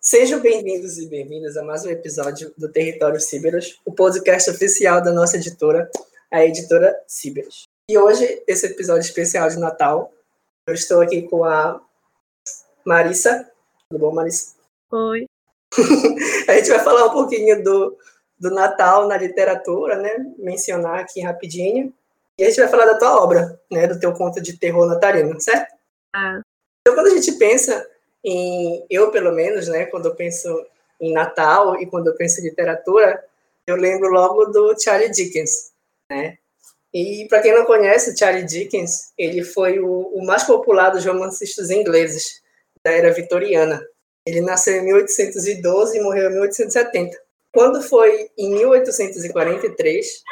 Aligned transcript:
Sejam 0.00 0.40
bem-vindos 0.40 0.98
e 0.98 1.08
bem-vindas 1.08 1.56
a 1.56 1.64
mais 1.64 1.84
um 1.84 1.90
episódio 1.90 2.54
do 2.56 2.70
Território 2.70 3.20
Ciberos, 3.20 3.80
o 3.84 3.92
podcast 3.92 4.48
oficial 4.48 5.02
da 5.02 5.12
nossa 5.12 5.36
editora, 5.36 5.90
a 6.30 6.44
editora 6.44 6.96
Ciberos. 7.08 7.64
E 7.90 7.98
hoje, 7.98 8.42
esse 8.46 8.66
episódio 8.66 9.02
especial 9.02 9.48
de 9.48 9.58
Natal, 9.58 10.12
eu 10.68 10.74
estou 10.74 11.00
aqui 11.00 11.22
com 11.22 11.44
a 11.44 11.80
Marissa. 12.84 13.50
Tudo 13.90 14.00
bom, 14.00 14.14
Marissa? 14.14 14.54
Oi. 14.92 15.26
a 16.48 16.54
gente 16.54 16.68
vai 16.68 16.78
falar 16.80 17.06
um 17.06 17.10
pouquinho 17.10 17.62
do, 17.62 17.96
do 18.38 18.50
Natal 18.50 19.06
na 19.06 19.16
literatura, 19.16 19.96
né? 19.96 20.10
Mencionar 20.38 21.00
aqui 21.00 21.20
rapidinho. 21.20 21.92
E 22.38 22.44
a 22.44 22.48
gente 22.48 22.60
vai 22.60 22.68
falar 22.68 22.86
da 22.86 22.98
tua 22.98 23.22
obra, 23.22 23.60
né? 23.70 23.86
Do 23.86 23.98
teu 23.98 24.12
conto 24.12 24.40
de 24.40 24.58
terror 24.58 24.86
natalino, 24.86 25.40
certo? 25.40 25.74
Ah. 26.14 26.40
Então, 26.80 26.94
quando 26.94 27.08
a 27.08 27.14
gente 27.14 27.32
pensa 27.32 27.86
em 28.24 28.84
eu 28.90 29.10
pelo 29.10 29.32
menos, 29.32 29.68
né, 29.68 29.86
quando 29.86 30.06
eu 30.06 30.14
penso 30.14 30.48
em 31.00 31.12
Natal 31.12 31.80
e 31.80 31.86
quando 31.86 32.08
eu 32.08 32.16
penso 32.16 32.40
em 32.40 32.44
literatura, 32.44 33.22
eu 33.66 33.76
lembro 33.76 34.08
logo 34.08 34.46
do 34.46 34.78
Charlie 34.80 35.10
Dickens, 35.10 35.72
né? 36.10 36.38
E 36.94 37.26
para 37.28 37.42
quem 37.42 37.52
não 37.52 37.66
conhece, 37.66 38.16
Charlie 38.16 38.44
Dickens, 38.44 39.12
ele 39.18 39.44
foi 39.44 39.78
o, 39.78 40.08
o, 40.14 40.24
mais 40.24 40.44
popular 40.44 40.90
dos 40.90 41.04
romancistas 41.04 41.70
ingleses 41.70 42.40
da 42.82 42.90
era 42.90 43.12
vitoriana. 43.12 43.84
Ele 44.26 44.40
nasceu 44.40 44.74
em 44.76 44.84
1812 44.84 45.96
e 45.96 46.00
morreu 46.02 46.28
em 46.28 46.32
1870. 46.34 47.16
Quando 47.52 47.80
foi 47.80 48.28
em 48.36 48.50
1843, 48.50 50.22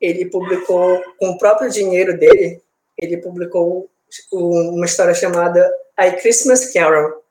ele 0.00 0.26
publicou 0.26 1.02
com 1.18 1.30
o 1.30 1.38
próprio 1.38 1.70
dinheiro 1.70 2.18
dele, 2.18 2.60
ele 3.00 3.16
publicou 3.18 3.88
uma 4.32 4.84
história 4.84 5.14
chamada 5.14 5.72
A 5.96 6.10
Christmas 6.10 6.72
Carol, 6.72 7.22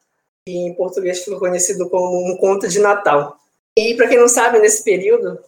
que 0.46 0.54
em 0.54 0.74
português 0.74 1.24
ficou 1.24 1.40
conhecido 1.40 1.90
como 1.90 2.32
um 2.32 2.38
conto 2.38 2.68
de 2.68 2.80
Natal. 2.80 3.38
E 3.78 3.96
para 3.96 4.08
quem 4.08 4.18
não 4.18 4.28
sabe, 4.28 4.60
nesse 4.60 4.84
período, 4.84 5.40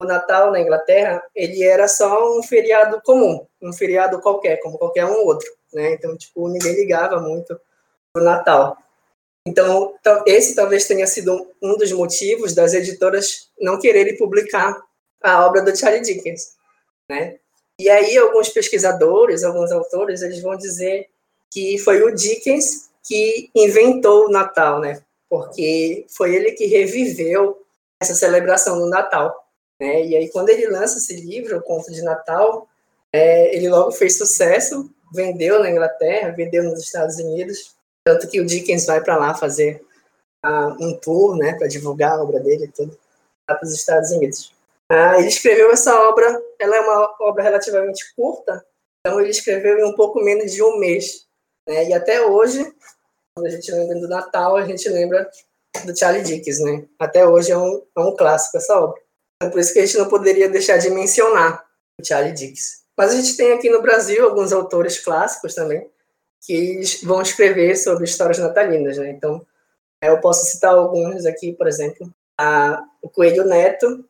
o 0.00 0.04
Natal 0.06 0.50
na 0.50 0.60
Inglaterra, 0.60 1.22
ele 1.34 1.62
era 1.62 1.86
só 1.88 2.38
um 2.38 2.42
feriado 2.42 3.00
comum, 3.04 3.46
um 3.60 3.72
feriado 3.72 4.20
qualquer, 4.20 4.58
como 4.60 4.78
qualquer 4.78 5.04
um 5.04 5.24
outro, 5.24 5.46
né? 5.72 5.92
Então, 5.92 6.16
tipo, 6.16 6.48
ninguém 6.48 6.74
ligava 6.74 7.20
muito 7.20 7.58
o 8.16 8.20
Natal. 8.20 8.76
Então, 9.46 9.94
esse 10.26 10.54
talvez 10.54 10.86
tenha 10.86 11.06
sido 11.06 11.50
um 11.62 11.76
dos 11.76 11.92
motivos 11.92 12.54
das 12.54 12.72
editoras 12.72 13.50
não 13.60 13.78
quererem 13.78 14.16
publicar 14.16 14.80
a 15.22 15.46
obra 15.46 15.62
do 15.62 15.76
Charlie 15.76 16.02
Dickens, 16.02 16.54
né? 17.08 17.38
E 17.78 17.90
aí 17.90 18.16
alguns 18.16 18.48
pesquisadores, 18.48 19.42
alguns 19.42 19.72
autores, 19.72 20.22
eles 20.22 20.40
vão 20.40 20.56
dizer 20.56 21.08
que 21.50 21.78
foi 21.78 22.02
o 22.02 22.14
Dickens 22.14 22.88
que 23.02 23.50
inventou 23.54 24.26
o 24.26 24.30
Natal, 24.30 24.80
né? 24.80 25.02
Porque 25.28 26.06
foi 26.16 26.34
ele 26.34 26.52
que 26.52 26.66
reviveu 26.66 27.60
essa 28.00 28.14
celebração 28.14 28.78
do 28.78 28.88
Natal. 28.88 29.34
Né? 29.80 30.06
E 30.06 30.16
aí, 30.16 30.28
quando 30.30 30.50
ele 30.50 30.66
lança 30.66 30.98
esse 30.98 31.14
livro, 31.16 31.58
o 31.58 31.62
Conto 31.62 31.90
de 31.90 32.02
Natal, 32.02 32.68
é, 33.12 33.54
ele 33.54 33.68
logo 33.68 33.92
fez 33.92 34.16
sucesso, 34.16 34.90
vendeu 35.12 35.58
na 35.60 35.70
Inglaterra, 35.70 36.30
vendeu 36.30 36.62
nos 36.62 36.80
Estados 36.80 37.16
Unidos, 37.16 37.74
tanto 38.04 38.28
que 38.28 38.40
o 38.40 38.46
Dickens 38.46 38.86
vai 38.86 39.02
para 39.02 39.16
lá 39.16 39.34
fazer 39.34 39.82
uh, 40.44 40.84
um 40.84 40.96
tour, 40.98 41.36
né, 41.36 41.54
para 41.54 41.66
divulgar 41.66 42.12
a 42.12 42.22
obra 42.22 42.38
dele 42.40 42.66
e 42.66 42.68
tudo, 42.68 42.96
para 43.46 43.58
os 43.62 43.72
Estados 43.72 44.10
Unidos. 44.10 44.52
Uh, 44.92 45.18
ele 45.18 45.28
escreveu 45.28 45.70
essa 45.70 45.98
obra, 46.08 46.42
ela 46.58 46.76
é 46.76 46.80
uma 46.80 47.16
obra 47.20 47.42
relativamente 47.42 48.14
curta, 48.14 48.64
então 49.00 49.20
ele 49.20 49.30
escreveu 49.30 49.78
em 49.78 49.84
um 49.84 49.94
pouco 49.94 50.22
menos 50.22 50.52
de 50.52 50.62
um 50.62 50.78
mês. 50.78 51.26
Né? 51.66 51.88
E 51.88 51.94
até 51.94 52.20
hoje, 52.20 52.70
quando 53.34 53.46
a 53.46 53.50
gente 53.50 53.70
lembra 53.72 53.98
do 53.98 54.08
Natal, 54.08 54.56
a 54.56 54.66
gente 54.66 54.88
lembra 54.88 55.28
do 55.84 55.98
Charlie 55.98 56.22
Dickens, 56.22 56.60
né? 56.60 56.86
Até 56.98 57.26
hoje 57.26 57.50
é 57.50 57.58
um, 57.58 57.82
é 57.96 58.00
um 58.00 58.14
clássico 58.14 58.56
essa 58.56 58.78
obra. 58.78 59.00
Então, 59.36 59.50
por 59.50 59.60
isso 59.60 59.72
que 59.72 59.80
a 59.80 59.86
gente 59.86 59.98
não 59.98 60.08
poderia 60.08 60.48
deixar 60.48 60.76
de 60.78 60.88
mencionar 60.90 61.64
o 62.00 62.04
Charlie 62.04 62.32
Dickens. 62.32 62.84
Mas 62.96 63.12
a 63.12 63.16
gente 63.16 63.36
tem 63.36 63.52
aqui 63.52 63.68
no 63.68 63.82
Brasil 63.82 64.24
alguns 64.24 64.52
autores 64.52 65.02
clássicos 65.02 65.54
também, 65.54 65.90
que 66.46 66.80
vão 67.04 67.22
escrever 67.22 67.76
sobre 67.76 68.04
histórias 68.04 68.38
natalinas, 68.38 68.98
né? 68.98 69.10
Então, 69.10 69.44
eu 70.02 70.20
posso 70.20 70.44
citar 70.44 70.74
alguns 70.74 71.24
aqui, 71.24 71.52
por 71.52 71.66
exemplo, 71.66 72.12
a, 72.38 72.82
o 73.02 73.08
Coelho 73.08 73.44
Neto, 73.44 74.04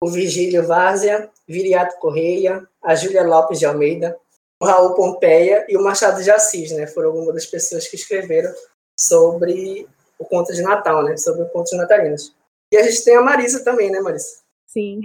o 0.00 0.10
Virgílio 0.10 0.66
Várzea, 0.66 1.30
Viriato 1.46 1.98
Correia, 1.98 2.66
a 2.82 2.94
Júlia 2.94 3.24
Lopes 3.24 3.58
de 3.58 3.66
Almeida, 3.66 4.16
o 4.60 4.66
Raul 4.66 4.94
Pompeia 4.94 5.64
e 5.68 5.76
o 5.76 5.82
Machado 5.82 6.22
de 6.22 6.30
Assis, 6.30 6.72
né? 6.72 6.86
Foram 6.86 7.10
algumas 7.10 7.34
das 7.34 7.46
pessoas 7.46 7.88
que 7.88 7.96
escreveram 7.96 8.52
sobre 8.98 9.88
o 10.18 10.24
conto 10.24 10.52
de 10.52 10.62
Natal, 10.62 11.02
né? 11.04 11.16
Sobre 11.16 11.42
o 11.42 11.48
conto 11.48 11.70
de 11.70 11.76
natalinos. 11.76 12.34
E 12.72 12.76
a 12.76 12.82
gente 12.82 13.04
tem 13.04 13.16
a 13.16 13.22
Marisa 13.22 13.64
também, 13.64 13.90
né, 13.90 14.00
Marisa? 14.00 14.40
Sim. 14.66 15.00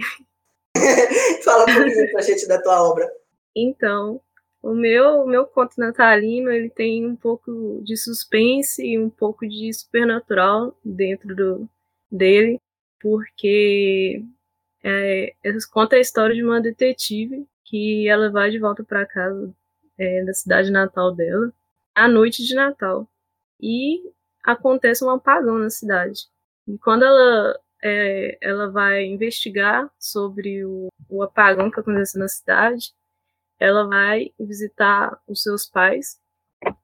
Fala 1.44 1.62
um 1.62 1.74
pouquinho 1.74 2.10
pra 2.12 2.20
gente 2.20 2.46
da 2.46 2.60
tua 2.60 2.82
obra. 2.82 3.10
Então, 3.56 4.20
o 4.64 4.74
meu, 4.74 5.26
meu 5.26 5.46
conto 5.46 5.74
natalino, 5.76 6.50
ele 6.50 6.70
tem 6.70 7.06
um 7.06 7.14
pouco 7.14 7.82
de 7.84 7.98
suspense 7.98 8.82
e 8.82 8.98
um 8.98 9.10
pouco 9.10 9.46
de 9.46 9.70
supernatural 9.74 10.74
dentro 10.82 11.36
do, 11.36 11.68
dele, 12.10 12.58
porque 12.98 14.24
é, 14.82 15.34
conta 15.70 15.96
a 15.96 16.00
história 16.00 16.34
de 16.34 16.42
uma 16.42 16.62
detetive 16.62 17.46
que 17.62 18.08
ela 18.08 18.30
vai 18.30 18.50
de 18.50 18.58
volta 18.58 18.82
para 18.82 19.04
casa 19.04 19.54
é, 19.98 20.24
da 20.24 20.32
cidade 20.32 20.70
natal 20.70 21.14
dela 21.14 21.52
à 21.94 22.08
noite 22.08 22.42
de 22.42 22.54
Natal 22.54 23.06
e 23.60 24.00
acontece 24.42 25.04
um 25.04 25.10
apagão 25.10 25.58
na 25.58 25.68
cidade. 25.68 26.22
E 26.66 26.78
quando 26.78 27.04
ela 27.04 27.60
é, 27.82 28.38
ela 28.40 28.70
vai 28.70 29.04
investigar 29.04 29.90
sobre 29.98 30.64
o, 30.64 30.88
o 31.06 31.22
apagão 31.22 31.70
que 31.70 31.80
aconteceu 31.80 32.18
na 32.18 32.28
cidade, 32.28 32.94
ela 33.58 33.86
vai 33.86 34.30
visitar 34.38 35.20
os 35.26 35.42
seus 35.42 35.66
pais 35.66 36.18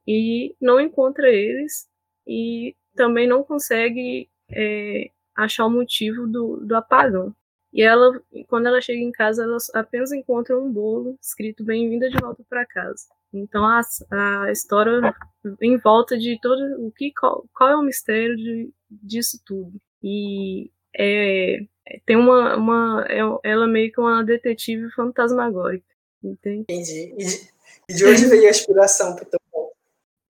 e 0.07 0.55
não 0.61 0.81
encontra 0.81 1.29
eles 1.29 1.89
e 2.27 2.77
também 2.95 3.27
não 3.27 3.43
consegue 3.43 4.29
é, 4.51 5.11
achar 5.35 5.67
o 5.67 5.71
motivo 5.71 6.27
do, 6.27 6.57
do 6.59 6.77
apagão. 6.77 7.35
E 7.73 7.83
ela, 7.83 8.21
quando 8.49 8.67
ela 8.67 8.81
chega 8.81 9.01
em 9.01 9.13
casa, 9.13 9.45
ela 9.45 9.57
apenas 9.75 10.11
encontra 10.11 10.59
um 10.59 10.73
bolo 10.73 11.17
escrito 11.23 11.65
Bem-vinda 11.65 12.11
de 12.11 12.19
volta 12.19 12.43
para 12.49 12.67
casa. 12.67 13.07
Então 13.33 13.65
a, 13.65 13.81
a 14.11 14.51
história 14.51 15.15
em 15.63 15.77
volta 15.79 16.19
de 16.19 16.39
todo 16.41 16.61
o 16.85 16.91
que 16.91 17.13
qual, 17.13 17.45
qual 17.55 17.71
é 17.71 17.77
o 17.77 17.83
mistério 17.83 18.37
de, 18.37 18.73
disso 18.91 19.41
tudo. 19.47 19.81
E 20.03 20.71
é, 20.97 21.61
tem 22.05 22.17
uma, 22.17 22.57
uma 22.57 23.07
é, 23.09 23.21
ela 23.45 23.67
meio 23.69 23.93
que 23.93 24.01
uma 24.01 24.25
detetive 24.25 24.91
fantasmagórica, 24.91 25.87
entende? 26.23 26.65
Entendi. 26.69 27.15
E 27.19 27.25
de, 27.25 27.97
de 27.97 28.05
onde 28.07 28.27
veio 28.27 28.47
a 28.47 28.51
inspiração 28.51 29.15
para 29.15 29.25
teu 29.25 29.41
conto? 29.51 29.73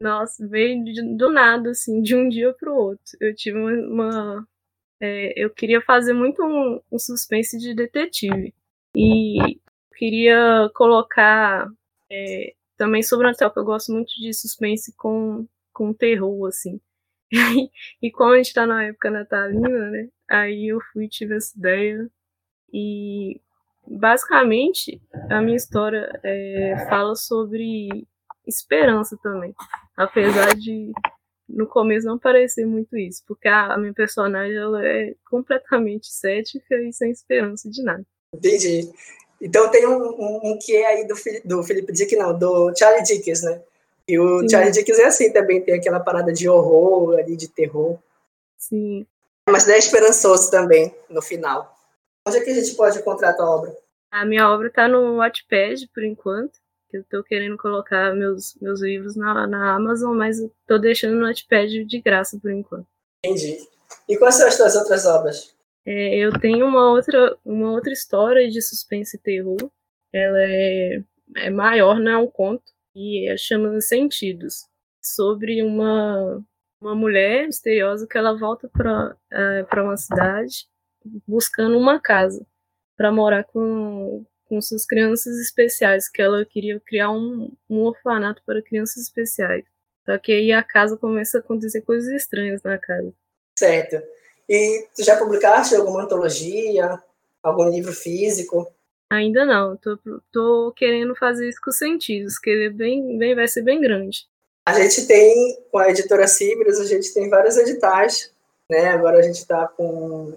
Nossa, 0.01 0.47
veio 0.47 0.83
do 1.17 1.31
nada, 1.31 1.71
assim, 1.71 2.01
de 2.01 2.17
um 2.17 2.29
dia 2.29 2.55
para 2.55 2.73
o 2.73 2.77
outro. 2.77 3.17
Eu 3.21 3.35
tive 3.35 3.59
uma, 3.59 3.73
uma 3.73 4.49
é, 5.01 5.33
eu 5.37 5.51
queria 5.51 5.81
fazer 5.81 6.13
muito 6.13 6.43
um, 6.43 6.81
um, 6.93 6.99
suspense 6.99 7.59
de 7.59 7.75
detetive. 7.75 8.55
E 8.95 9.59
queria 9.97 10.71
colocar 10.75 11.71
é, 12.11 12.55
também 12.77 13.03
sobrenatural, 13.03 13.53
que 13.53 13.59
eu 13.59 13.65
gosto 13.65 13.93
muito 13.93 14.13
de 14.19 14.33
suspense 14.35 14.95
com, 14.97 15.47
com 15.73 15.93
terror, 15.95 16.49
assim. 16.49 16.81
E, 18.03 18.09
e 18.09 18.11
como 18.11 18.33
a 18.33 18.37
gente 18.39 18.53
tá 18.53 18.67
na 18.67 18.85
época 18.85 19.09
natalina, 19.09 19.91
né? 19.91 20.09
Aí 20.29 20.69
eu 20.73 20.81
fui 20.93 21.09
tive 21.09 21.37
essa 21.37 21.57
ideia. 21.57 22.11
E 22.73 23.41
basicamente 23.87 25.01
a 25.31 25.41
minha 25.41 25.57
história 25.57 26.19
é, 26.23 26.87
fala 26.89 27.15
sobre 27.15 28.07
esperança 28.47 29.19
também. 29.23 29.55
Apesar 29.97 30.55
de 30.55 30.93
no 31.49 31.67
começo 31.67 32.07
não 32.07 32.19
parecer 32.19 32.65
muito 32.65 32.97
isso, 32.97 33.23
porque 33.27 33.49
a, 33.49 33.77
minha 33.77 33.93
personagem 33.93 34.57
ela 34.57 34.85
é 34.87 35.15
completamente 35.29 36.07
cética 36.07 36.77
e 36.77 36.93
sem 36.93 37.11
esperança 37.11 37.69
de 37.69 37.83
nada. 37.83 38.05
Entendi. 38.33 38.89
Então 39.41 39.69
tem 39.71 39.87
um, 39.87 40.01
um, 40.01 40.41
um 40.45 40.59
que 40.61 40.77
é 40.77 40.87
aí 40.87 41.09
do, 41.09 41.15
do 41.45 41.63
Felipe 41.63 41.93
Dick, 41.93 42.15
não, 42.15 42.39
do 42.39 42.73
Charlie 42.77 43.03
Dickens, 43.03 43.43
né? 43.43 43.61
E 44.07 44.19
o 44.19 44.41
Sim. 44.41 44.49
Charlie 44.51 44.73
Dickens 44.73 44.99
é 44.99 45.07
assim 45.07 45.33
também, 45.33 45.61
tem 45.61 45.75
aquela 45.75 46.01
parada 46.01 46.33
de 46.33 46.49
horror 46.49 47.19
ali, 47.19 47.37
de 47.37 47.49
terror. 47.49 47.99
Sim. 48.57 49.07
Mas 49.49 49.69
é 49.69 49.79
esperançoso 49.79 50.51
também, 50.51 50.95
no 51.09 51.23
final. 51.23 51.77
Onde 52.31 52.39
é 52.39 52.45
que 52.45 52.51
a 52.51 52.55
gente 52.55 52.77
pode 52.77 52.97
encontrar 52.97 53.31
a 53.31 53.33
tua 53.35 53.51
obra? 53.51 53.77
A 54.09 54.25
minha 54.25 54.49
obra 54.49 54.69
está 54.69 54.87
no 54.87 55.17
Wattpad, 55.17 55.89
por 55.93 56.05
enquanto 56.05 56.61
eu 56.93 57.05
tô 57.05 57.25
querendo 57.25 57.57
colocar 57.57 58.15
meus, 58.15 58.57
meus 58.61 58.81
livros 58.81 59.17
na, 59.17 59.49
na 59.49 59.75
Amazon, 59.75 60.17
mas 60.17 60.39
tô 60.65 60.79
deixando 60.79 61.15
no 61.15 61.27
Notepad 61.27 61.85
de 61.85 62.01
graça 62.01 62.39
por 62.41 62.53
enquanto. 62.53 62.87
Entendi. 63.25 63.59
E 64.09 64.17
quais 64.17 64.37
são 64.37 64.47
as 64.47 64.57
tuas 64.57 64.77
outras 64.77 65.07
obras? 65.07 65.57
É, 65.85 66.17
eu 66.19 66.33
tenho 66.39 66.67
uma 66.67 66.93
outra, 66.93 67.37
uma 67.45 67.73
outra 67.73 67.93
história 67.93 68.49
de 68.49 68.63
suspense 68.63 69.17
e 69.17 69.21
terror. 69.21 69.71
Ela 70.13 70.39
é, 70.41 71.03
é 71.37 71.51
maior, 71.51 71.99
não 71.99 72.13
é 72.13 72.17
um 72.17 72.29
conto, 72.29 72.73
e 72.95 73.29
é, 73.29 73.37
chama 73.37 73.81
Sentidos. 73.81 74.69
Sobre 75.03 75.65
uma, 75.65 76.45
uma 76.81 76.95
mulher 76.95 77.47
misteriosa 77.47 78.07
que 78.07 78.17
ela 78.17 78.39
volta 78.39 78.69
para 78.69 79.17
é, 79.33 79.81
uma 79.81 79.97
cidade 79.97 80.69
buscando 81.27 81.79
uma 81.79 82.01
casa 82.01 82.45
para 82.97 83.11
morar 83.11 83.45
com, 83.45 84.25
com 84.47 84.61
suas 84.61 84.85
crianças 84.85 85.39
especiais, 85.39 86.09
que 86.09 86.21
ela 86.21 86.45
queria 86.45 86.81
criar 86.81 87.11
um, 87.11 87.51
um 87.69 87.79
orfanato 87.81 88.43
para 88.45 88.63
crianças 88.63 89.05
especiais. 89.05 89.65
Só 90.05 90.19
que 90.19 90.33
aí 90.33 90.53
a 90.53 90.63
casa 90.63 90.97
começa 90.97 91.39
a 91.39 91.41
acontecer 91.41 91.83
coisas 91.83 92.11
estranhas 92.13 92.63
na 92.63 92.79
casa. 92.79 93.13
Certo. 93.59 94.03
E 94.49 94.87
tu 94.97 95.05
já 95.05 95.17
publicaste 95.17 95.77
alguma 95.77 96.03
antologia, 96.03 97.01
algum 97.43 97.71
livro 97.71 97.93
físico? 97.93 98.71
Ainda 99.09 99.45
não. 99.45 99.77
Tô, 99.77 99.99
tô 100.33 100.73
querendo 100.77 101.15
fazer 101.15 101.49
isso 101.49 101.61
com 101.63 101.71
sentidos, 101.71 102.39
que 102.39 102.51
ele 102.51 102.67
é 102.67 102.71
bem, 102.71 103.19
bem, 103.19 103.35
vai 103.35 103.49
ser 103.49 103.63
bem 103.63 103.81
grande. 103.81 104.27
A 104.67 104.75
gente 104.75 105.07
tem, 105.07 105.59
com 105.71 105.79
a 105.79 105.91
editora 105.91 106.29
Cibras, 106.29 106.79
a 106.79 106.85
gente 106.85 107.13
tem 107.15 107.29
vários 107.29 107.57
editais, 107.57 108.33
né? 108.69 108.89
Agora 108.89 109.19
a 109.19 109.23
gente 109.23 109.39
está 109.39 109.67
com 109.67 110.35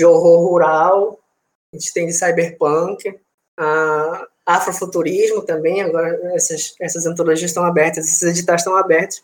de 0.00 0.04
horror 0.06 0.48
rural, 0.48 1.20
a 1.74 1.76
gente 1.76 1.92
tem 1.92 2.06
de 2.06 2.14
cyberpunk, 2.14 3.20
a 3.58 4.26
afrofuturismo 4.46 5.42
também, 5.42 5.82
agora 5.82 6.18
essas, 6.34 6.74
essas 6.80 7.04
antologias 7.04 7.50
estão 7.50 7.64
abertas, 7.64 8.06
esses 8.06 8.22
editais 8.22 8.62
estão 8.62 8.74
abertos. 8.76 9.22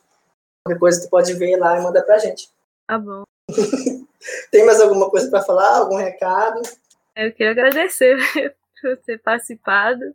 Qualquer 0.63 0.79
coisa 0.79 1.01
tu 1.01 1.09
pode 1.09 1.33
ver 1.33 1.57
lá 1.57 1.79
e 1.79 1.83
mandar 1.83 2.03
pra 2.03 2.19
gente. 2.19 2.51
Tá 2.87 2.99
bom. 2.99 3.23
tem 4.53 4.67
mais 4.67 4.79
alguma 4.79 5.09
coisa 5.09 5.31
para 5.31 5.43
falar? 5.43 5.79
Algum 5.79 5.97
recado? 5.97 6.61
Eu 7.17 7.33
queria 7.33 7.53
agradecer 7.53 8.19
por 8.83 8.99
ter 8.99 9.19
participado. 9.19 10.15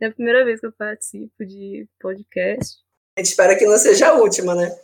É 0.00 0.06
a 0.06 0.12
primeira 0.12 0.42
vez 0.42 0.60
que 0.60 0.66
eu 0.66 0.72
participo 0.72 1.44
de 1.44 1.86
podcast. 2.00 2.78
A 3.16 3.20
gente 3.20 3.30
espera 3.30 3.56
que 3.56 3.66
não 3.66 3.76
seja 3.76 4.08
a 4.08 4.14
última, 4.14 4.54
né? 4.54 4.74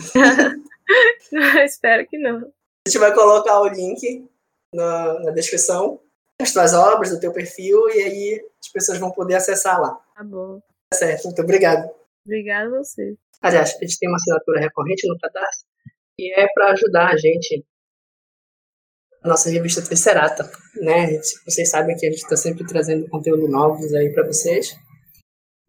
espero 1.64 2.06
que 2.08 2.18
não. 2.18 2.38
A 2.38 2.88
gente 2.88 2.98
vai 2.98 3.14
colocar 3.14 3.60
o 3.60 3.68
link 3.68 4.28
na, 4.74 5.20
na 5.20 5.30
descrição 5.30 6.00
as 6.40 6.52
tuas 6.52 6.74
obras, 6.74 7.10
do 7.10 7.20
teu 7.20 7.32
perfil, 7.32 7.88
e 7.90 8.02
aí 8.02 8.46
as 8.60 8.70
pessoas 8.72 8.98
vão 8.98 9.12
poder 9.12 9.36
acessar 9.36 9.80
lá. 9.80 9.94
Tá 10.16 10.24
bom. 10.24 10.60
Tá 10.90 10.98
certo, 10.98 11.24
muito 11.24 11.42
obrigado. 11.42 11.88
Obrigada 12.26 12.74
a 12.74 12.78
você. 12.78 13.16
Aliás, 13.40 13.70
a 13.70 13.84
gente 13.84 13.98
tem 13.98 14.08
uma 14.08 14.16
assinatura 14.16 14.60
recorrente 14.60 15.06
no 15.06 15.18
Catarse, 15.18 15.64
e 16.18 16.32
é 16.32 16.46
para 16.52 16.72
ajudar 16.72 17.12
a 17.12 17.16
gente, 17.16 17.64
a 19.22 19.28
nossa 19.28 19.50
revista 19.50 19.82
Tricerata, 19.82 20.50
né? 20.76 21.18
Vocês 21.46 21.70
sabem 21.70 21.96
que 21.96 22.06
a 22.06 22.10
gente 22.10 22.22
está 22.22 22.36
sempre 22.36 22.66
trazendo 22.66 23.08
conteúdo 23.08 23.48
novos 23.48 23.94
aí 23.94 24.12
para 24.12 24.26
vocês, 24.26 24.76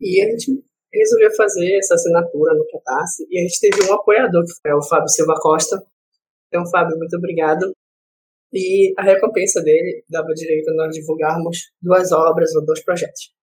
e 0.02 0.22
a 0.22 0.32
gente 0.32 0.64
resolveu 0.94 1.36
fazer 1.36 1.78
essa 1.78 1.96
assinatura 1.96 2.54
no 2.54 2.66
Catarse, 2.72 3.26
e 3.30 3.40
a 3.40 3.44
gente 3.44 3.60
teve 3.60 3.90
um 3.90 3.94
apoiador, 3.94 4.44
que 4.46 4.70
é 4.70 4.74
o 4.74 4.82
Fábio 4.82 5.10
Silva 5.10 5.36
Costa. 5.40 5.86
Então, 6.48 6.66
Fábio, 6.72 6.98
muito 6.98 7.16
obrigado. 7.18 7.72
E 8.58 8.94
a 8.98 9.04
recompensa 9.04 9.62
dele 9.62 10.06
dava 10.10 10.34
direito 10.34 10.70
a 10.70 10.74
nós 10.76 10.96
divulgarmos 10.96 11.74
duas 11.82 12.14
obras 12.14 12.56
ou 12.56 12.66
dois 12.66 12.82
projetos. 12.82 13.34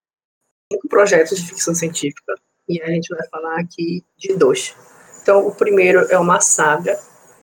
Cinco 0.71 0.87
projetos 0.87 1.39
de 1.39 1.47
ficção 1.49 1.75
científica, 1.75 2.33
e 2.67 2.81
a 2.81 2.87
gente 2.87 3.15
vai 3.15 3.27
falar 3.27 3.59
aqui 3.59 4.03
de 4.17 4.35
dois. 4.35 4.75
Então, 5.21 5.45
o 5.47 5.55
primeiro 5.55 5.99
é 6.11 6.17
uma 6.17 6.41
saga 6.41 6.99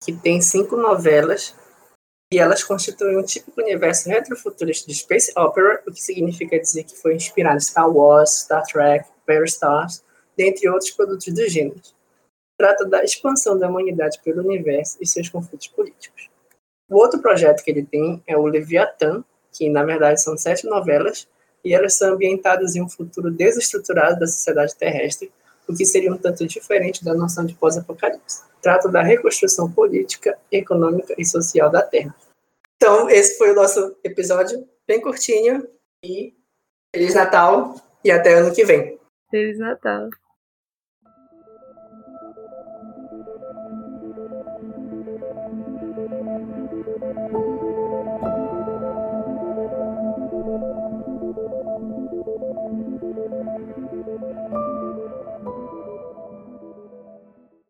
que 0.04 0.12
tem 0.12 0.42
cinco 0.42 0.76
novelas 0.76 1.56
e 2.34 2.38
elas 2.38 2.64
constituem 2.64 3.18
um 3.18 3.24
típico 3.24 3.62
universo 3.62 4.10
retrofuturista 4.10 4.86
de 4.86 4.96
space 4.96 5.32
opera, 5.38 5.82
o 5.88 5.92
que 5.92 6.02
significa 6.02 6.60
dizer 6.60 6.84
que 6.84 6.98
foi 6.98 7.16
inspirado 7.16 7.58
em 7.58 7.62
Star 7.62 7.90
Wars, 7.90 8.42
Star 8.42 8.64
Trek, 8.64 9.08
Stars, 9.46 10.04
dentre 10.36 10.68
outros 10.68 10.92
produtos 10.92 11.32
do 11.34 11.48
gênero. 11.48 11.80
Trata 12.60 12.86
da 12.86 13.04
expansão 13.04 13.58
da 13.58 13.70
humanidade 13.70 14.20
pelo 14.22 14.42
universo 14.42 14.98
e 15.00 15.08
seus 15.08 15.30
conflitos 15.30 15.68
políticos. 15.68 16.33
O 16.90 16.98
outro 16.98 17.22
projeto 17.22 17.64
que 17.64 17.72
ele 17.72 17.84
tem 17.84 18.22
é 18.28 18.38
o 18.38 18.46
Leviatã, 18.46 19.24
que 19.52 19.70
na 19.70 19.84
verdade 19.84 20.22
são 20.22 20.38
sete 20.38 20.66
novelas, 20.66 21.28
e 21.64 21.74
elas 21.74 21.94
são 21.94 22.14
ambientadas 22.14 22.76
em 22.76 22.82
um 22.82 22.90
futuro 22.90 23.32
desestruturado 23.32 24.20
da 24.20 24.28
sociedade 24.28 24.76
terrestre, 24.76 25.32
o 25.68 25.74
que 25.74 25.86
seria 25.86 26.12
um 26.12 26.18
tanto 26.18 26.46
diferente 26.46 27.06
da 27.06 27.14
noção 27.14 27.46
de 27.46 27.56
pós-apocalipse. 27.56 28.44
Trata 28.62 28.90
da 28.90 29.02
reconstrução 29.02 29.72
política, 29.72 30.38
econômica 30.52 31.16
e 31.18 31.26
social 31.26 31.70
da 31.70 31.82
Terra. 31.82 32.14
Então, 32.76 33.10
esse 33.10 33.38
foi 33.38 33.52
o 33.52 33.56
nosso 33.56 33.96
episódio, 34.04 34.68
bem 34.86 35.00
curtinho, 35.00 35.66
e 36.04 36.34
Feliz 36.94 37.16
Natal 37.16 37.76
e 38.04 38.12
até 38.12 38.34
ano 38.34 38.54
que 38.54 38.66
vem. 38.66 39.00
Feliz 39.32 39.58
Natal. 39.58 40.10